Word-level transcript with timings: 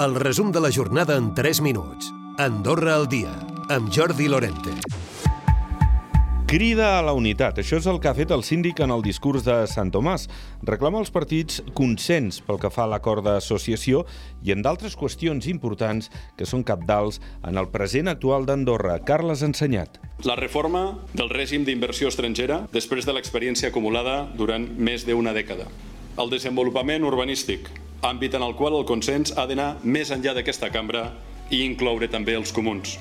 El 0.00 0.14
resum 0.14 0.50
de 0.50 0.60
la 0.64 0.70
jornada 0.72 1.14
en 1.18 1.34
3 1.34 1.60
minuts. 1.60 2.06
Andorra 2.38 2.94
al 2.94 3.06
dia, 3.06 3.34
amb 3.68 3.90
Jordi 3.92 4.28
Lorente. 4.28 4.70
Crida 6.46 6.98
a 6.98 7.02
la 7.04 7.12
unitat. 7.12 7.58
Això 7.60 7.76
és 7.76 7.84
el 7.84 8.00
que 8.00 8.08
ha 8.08 8.14
fet 8.16 8.32
el 8.32 8.40
síndic 8.40 8.80
en 8.80 8.94
el 8.94 9.04
discurs 9.04 9.44
de 9.44 9.58
Sant 9.68 9.90
Tomàs. 9.92 10.24
Reclama 10.64 11.02
als 11.02 11.12
partits 11.12 11.60
consens 11.76 12.40
pel 12.46 12.56
que 12.62 12.70
fa 12.72 12.86
a 12.86 12.90
l'acord 12.94 13.26
d'associació 13.28 14.06
i 14.40 14.54
en 14.56 14.64
d'altres 14.64 14.96
qüestions 14.96 15.50
importants 15.52 16.08
que 16.40 16.48
són 16.48 16.64
capdals 16.64 17.20
en 17.44 17.60
el 17.60 17.68
present 17.68 18.08
actual 18.08 18.48
d'Andorra. 18.48 18.96
Carles 19.04 19.44
Ensenyat. 19.44 20.00
La 20.24 20.38
reforma 20.40 20.94
del 21.12 21.28
règim 21.28 21.68
d'inversió 21.68 22.08
estrangera 22.08 22.62
després 22.72 23.04
de 23.04 23.12
l'experiència 23.12 23.68
acumulada 23.68 24.22
durant 24.32 24.64
més 24.80 25.04
d'una 25.04 25.36
dècada. 25.36 25.68
El 26.16 26.32
desenvolupament 26.32 27.04
urbanístic, 27.04 27.68
àmbit 28.02 28.34
en 28.34 28.46
el 28.46 28.56
qual 28.56 28.78
el 28.78 28.86
consens 28.88 29.34
ha 29.36 29.46
d'anar 29.46 29.74
més 29.82 30.10
enllà 30.14 30.34
d'aquesta 30.36 30.70
cambra 30.72 31.10
i 31.50 31.64
incloure 31.66 32.08
també 32.08 32.36
els 32.38 32.52
comuns. 32.52 32.98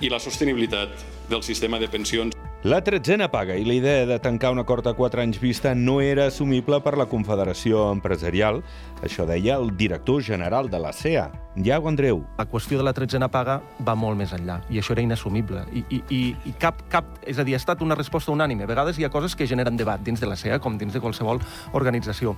I 0.00 0.08
la 0.08 0.22
sostenibilitat 0.22 1.06
del 1.28 1.42
sistema 1.42 1.78
de 1.78 1.88
pensions 1.90 2.38
la 2.66 2.80
tretzena 2.82 3.28
paga 3.30 3.54
i 3.54 3.62
la 3.62 3.74
idea 3.76 4.04
de 4.04 4.16
tancar 4.18 4.50
un 4.50 4.58
acord 4.58 4.86
a 4.90 4.92
quatre 4.98 5.22
anys 5.22 5.38
vista 5.38 5.76
no 5.78 6.00
era 6.02 6.24
assumible 6.26 6.80
per 6.82 6.96
la 6.98 7.06
Confederació 7.06 7.84
Empresarial. 7.94 8.64
Això 9.06 9.28
deia 9.30 9.54
el 9.62 9.70
director 9.78 10.24
general 10.26 10.66
de 10.66 10.80
la 10.82 10.90
CEA, 10.92 11.28
Iago 11.54 11.86
Andreu. 11.86 12.24
La 12.36 12.48
qüestió 12.50 12.82
de 12.82 12.82
la 12.82 12.92
tretzena 12.92 13.30
paga 13.30 13.60
va 13.86 13.94
molt 13.94 14.18
més 14.18 14.34
enllà 14.34 14.58
i 14.74 14.82
això 14.82 14.96
era 14.96 15.06
inassumible. 15.06 15.68
I, 15.70 15.84
i, 15.86 16.02
i, 16.10 16.22
i 16.50 16.56
cap, 16.58 16.82
cap, 16.90 17.14
és 17.22 17.38
a 17.38 17.46
dir, 17.46 17.54
ha 17.54 17.62
estat 17.62 17.78
una 17.86 17.94
resposta 17.94 18.34
unànime. 18.34 18.66
A 18.66 18.74
vegades 18.74 18.98
hi 18.98 19.06
ha 19.06 19.14
coses 19.14 19.38
que 19.38 19.46
generen 19.46 19.78
debat 19.78 20.02
dins 20.02 20.18
de 20.18 20.26
la 20.26 20.34
CEA 20.34 20.58
com 20.58 20.82
dins 20.82 20.98
de 20.98 21.04
qualsevol 21.04 21.38
organització. 21.78 22.34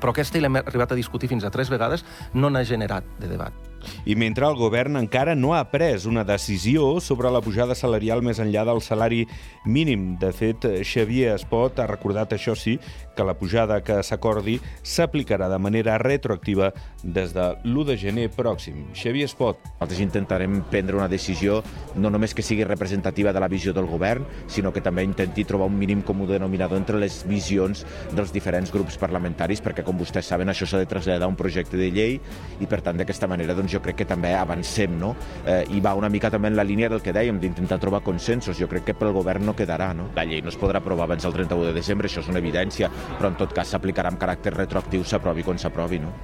Però 0.00 0.12
aquesta, 0.12 0.38
i 0.38 0.44
l'hem 0.44 0.60
arribat 0.62 0.92
a 0.92 0.98
discutir 0.98 1.30
fins 1.32 1.44
a 1.44 1.52
tres 1.54 1.72
vegades, 1.72 2.04
no 2.34 2.50
n'ha 2.50 2.64
generat 2.64 3.06
de 3.20 3.30
debat. 3.32 3.75
I 4.06 4.16
mentre 4.18 4.46
el 4.48 4.58
govern 4.58 4.98
encara 5.00 5.34
no 5.34 5.54
ha 5.54 5.64
pres 5.70 6.06
una 6.06 6.24
decisió 6.24 7.00
sobre 7.00 7.30
la 7.30 7.42
pujada 7.44 7.74
salarial 7.74 8.22
més 8.22 8.40
enllà 8.42 8.64
del 8.66 8.82
salari 8.84 9.24
mínim. 9.64 10.14
De 10.20 10.32
fet, 10.32 10.66
Xavier 10.82 11.34
Espot 11.34 11.78
ha 11.80 11.88
recordat, 11.90 12.32
això 12.36 12.56
sí, 12.56 12.78
que 13.16 13.24
la 13.24 13.34
pujada 13.38 13.80
que 13.82 14.02
s'acordi 14.04 14.58
s'aplicarà 14.82 15.48
de 15.48 15.58
manera 15.58 15.96
retroactiva 15.98 16.72
des 17.02 17.32
de 17.34 17.46
l'1 17.64 17.84
de 17.88 17.96
gener 17.96 18.28
pròxim. 18.34 18.84
Xavier 18.94 19.26
Espot. 19.30 19.58
Nosaltres 19.76 20.02
intentarem 20.04 20.60
prendre 20.70 20.96
una 20.96 21.08
decisió 21.08 21.62
no 21.96 22.10
només 22.10 22.34
que 22.34 22.44
sigui 22.44 22.64
representativa 22.64 23.32
de 23.32 23.40
la 23.40 23.48
visió 23.48 23.72
del 23.72 23.88
govern, 23.88 24.26
sinó 24.46 24.72
que 24.72 24.82
també 24.84 25.04
intenti 25.06 25.44
trobar 25.44 25.70
un 25.70 25.78
mínim 25.78 26.02
comú 26.02 26.26
denominador 26.28 26.78
entre 26.78 27.00
les 27.00 27.22
visions 27.28 27.84
dels 28.14 28.32
diferents 28.34 28.72
grups 28.72 28.98
parlamentaris, 29.00 29.62
perquè, 29.64 29.84
com 29.86 29.98
vostès 29.98 30.28
saben, 30.28 30.50
això 30.52 30.68
s'ha 30.68 30.82
de 30.82 30.90
traslladar 30.90 31.26
a 31.26 31.32
un 31.32 31.38
projecte 31.38 31.78
de 31.80 31.90
llei 31.90 32.18
i, 32.60 32.66
per 32.66 32.82
tant, 32.84 32.98
d'aquesta 33.00 33.28
manera 33.30 33.56
doncs, 33.56 33.75
jo 33.76 33.82
crec 33.84 34.00
que 34.02 34.08
també 34.08 34.32
avancem, 34.34 34.96
no? 34.98 35.14
Eh, 35.44 35.62
I 35.76 35.82
va 35.84 35.94
una 35.98 36.10
mica 36.12 36.32
també 36.32 36.50
en 36.52 36.58
la 36.58 36.64
línia 36.66 36.90
del 36.92 37.04
que 37.04 37.14
dèiem, 37.14 37.40
d'intentar 37.42 37.78
trobar 37.82 38.02
consensos. 38.06 38.58
Jo 38.58 38.70
crec 38.72 38.88
que 38.90 38.96
pel 38.96 39.14
govern 39.16 39.46
no 39.46 39.56
quedarà, 39.56 39.92
no? 39.96 40.10
La 40.16 40.26
llei 40.26 40.42
no 40.42 40.52
es 40.52 40.58
podrà 40.60 40.82
aprovar 40.82 41.06
abans 41.10 41.28
del 41.28 41.36
31 41.36 41.68
de 41.68 41.76
desembre, 41.76 42.10
això 42.10 42.24
és 42.24 42.32
una 42.32 42.42
evidència, 42.42 42.90
però 43.18 43.32
en 43.32 43.38
tot 43.38 43.54
cas 43.56 43.70
s'aplicarà 43.74 44.12
amb 44.12 44.20
caràcter 44.22 44.56
retroactiu, 44.56 45.04
s'aprovi 45.04 45.46
quan 45.46 45.60
s'aprovi, 45.60 46.02
no? 46.02 46.14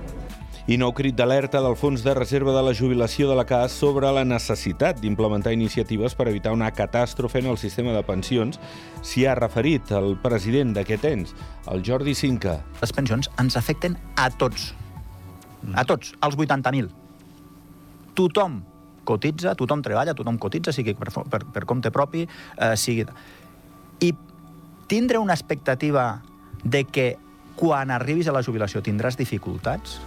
I 0.70 0.76
nou 0.78 0.92
crit 0.94 1.16
d'alerta 1.18 1.58
del 1.58 1.74
Fons 1.74 2.04
de 2.06 2.12
Reserva 2.14 2.52
de 2.54 2.60
la 2.62 2.74
Jubilació 2.78 3.26
de 3.26 3.34
la 3.34 3.42
CAS 3.48 3.74
sobre 3.74 4.12
la 4.14 4.22
necessitat 4.22 5.00
d'implementar 5.02 5.50
iniciatives 5.56 6.14
per 6.14 6.28
evitar 6.30 6.52
una 6.54 6.70
catàstrofe 6.70 7.42
en 7.42 7.50
el 7.50 7.58
sistema 7.58 7.90
de 7.96 8.04
pensions 8.06 8.62
s'hi 9.02 9.26
ha 9.26 9.34
referit 9.34 9.90
el 9.98 10.14
president 10.22 10.70
d'aquest 10.78 11.10
ens, 11.10 11.34
el 11.66 11.82
Jordi 11.82 12.14
Cinca. 12.14 12.60
Les 12.78 12.94
pensions 12.94 13.26
ens 13.42 13.58
afecten 13.58 13.98
a 14.14 14.30
tots, 14.30 14.70
a 15.74 15.82
tots, 15.82 16.14
als 16.22 16.38
80.000 16.38 17.01
tothom 18.14 18.62
cotitza, 19.04 19.54
tothom 19.58 19.82
treballa, 19.82 20.14
tothom 20.14 20.38
cotitza, 20.38 20.72
sigui 20.72 20.94
per, 20.94 21.10
per, 21.10 21.44
per 21.44 21.64
compte 21.64 21.90
propi, 21.90 22.26
eh, 22.26 22.76
sigui... 22.76 23.06
I 24.02 24.12
tindre 24.90 25.18
una 25.18 25.34
expectativa 25.34 26.22
de 26.62 26.84
que 26.84 27.16
quan 27.56 27.90
arribis 27.90 28.28
a 28.28 28.34
la 28.34 28.42
jubilació 28.42 28.82
tindràs 28.82 29.18
dificultats 29.18 30.00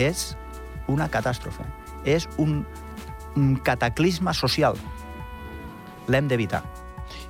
és 0.00 0.32
una 0.92 1.08
catàstrofe. 1.12 1.64
És 2.04 2.28
un, 2.42 2.62
un 3.36 3.54
cataclisme 3.64 4.34
social. 4.34 4.78
L'hem 6.10 6.28
d'evitar. 6.28 6.62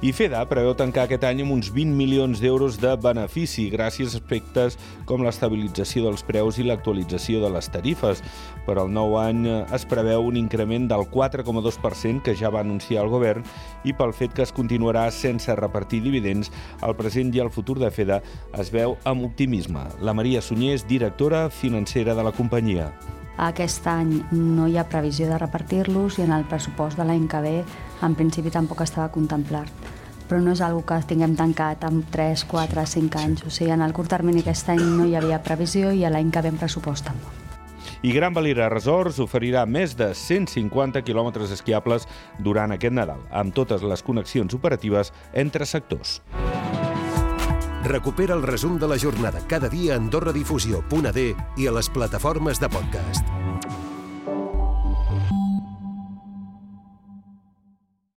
I 0.02 0.10
FEDA 0.10 0.40
preveu 0.50 0.72
tancar 0.74 1.04
aquest 1.06 1.22
any 1.28 1.44
amb 1.44 1.54
uns 1.54 1.68
20 1.70 1.94
milions 1.94 2.40
d'euros 2.42 2.74
de 2.82 2.90
benefici 2.98 3.68
gràcies 3.70 4.16
a 4.16 4.18
aspectes 4.18 4.74
com 5.06 5.22
l'estabilització 5.22 6.08
dels 6.08 6.24
preus 6.26 6.58
i 6.58 6.66
l'actualització 6.66 7.38
de 7.38 7.52
les 7.54 7.70
tarifes. 7.70 8.24
Per 8.66 8.74
al 8.82 8.90
nou 8.90 9.14
any 9.20 9.46
es 9.46 9.86
preveu 9.86 10.26
un 10.26 10.40
increment 10.40 10.90
del 10.90 11.06
4,2% 11.06 12.26
que 12.26 12.34
ja 12.34 12.50
va 12.50 12.64
anunciar 12.66 13.04
el 13.04 13.14
govern 13.14 13.46
i 13.86 13.94
pel 13.94 14.10
fet 14.10 14.34
que 14.34 14.42
es 14.42 14.50
continuarà 14.50 15.06
sense 15.14 15.54
repartir 15.54 16.02
dividends, 16.02 16.50
el 16.82 16.98
present 16.98 17.30
i 17.30 17.46
el 17.46 17.54
futur 17.54 17.78
de 17.78 17.94
FEDA 17.94 18.18
es 18.58 18.74
veu 18.74 18.98
amb 19.06 19.30
optimisme. 19.30 19.86
La 20.02 20.18
Maria 20.18 20.42
Sunyer 20.42 20.74
és 20.80 20.88
directora 20.90 21.46
financera 21.46 22.18
de 22.18 22.26
la 22.26 22.34
companyia. 22.34 22.90
Aquest 23.38 23.86
any 23.86 24.18
no 24.34 24.66
hi 24.66 24.76
ha 24.76 24.88
previsió 24.90 25.30
de 25.30 25.38
repartir-los 25.38 26.18
i 26.18 26.26
en 26.26 26.34
el 26.34 26.50
pressupost 26.50 26.98
de 26.98 27.06
l'any 27.06 27.30
que 27.30 27.46
ve 27.46 27.56
en 28.02 28.18
principi 28.18 28.50
tampoc 28.50 28.82
estava 28.82 29.12
contemplat 29.14 29.91
però 30.28 30.40
no 30.40 30.52
és 30.56 30.60
una 30.64 30.82
que 30.86 30.98
tinguem 31.08 31.36
tancat 31.36 31.84
amb 31.84 32.08
3, 32.10 32.44
4, 32.50 32.86
5 32.94 33.22
anys. 33.22 33.44
O 33.46 33.50
sigui, 33.50 33.70
en 33.74 33.82
el 33.82 33.92
curt 33.92 34.10
termini 34.10 34.42
aquest 34.42 34.68
any 34.74 34.82
no 34.82 35.06
hi 35.06 35.16
havia 35.16 35.42
previsió 35.42 35.92
i 35.92 36.04
l'any 36.06 36.30
que 36.30 36.42
ve 36.42 36.52
en 36.52 36.60
pressupost 36.60 37.06
tampoc. 37.06 37.38
I 38.02 38.12
Gran 38.12 38.34
Valira 38.34 38.68
Resorts 38.68 39.20
oferirà 39.22 39.62
més 39.66 39.94
de 39.94 40.08
150 40.14 41.04
quilòmetres 41.06 41.52
esquiables 41.54 42.08
durant 42.42 42.74
aquest 42.74 42.94
Nadal, 42.94 43.22
amb 43.30 43.54
totes 43.54 43.84
les 43.86 44.02
connexions 44.02 44.54
operatives 44.58 45.12
entre 45.32 45.66
sectors. 45.66 46.20
Recupera 47.82 48.34
el 48.34 48.42
resum 48.42 48.78
de 48.78 48.86
la 48.86 48.98
jornada 48.98 49.42
cada 49.50 49.68
dia 49.68 49.94
a 49.94 50.02
AndorraDifusió.d 50.02 51.24
i 51.58 51.66
a 51.66 51.72
les 51.78 51.90
plataformes 51.90 52.62
de 52.62 52.70
podcast. 52.70 53.26